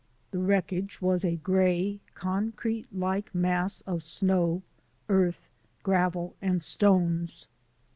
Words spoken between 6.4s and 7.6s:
and stones.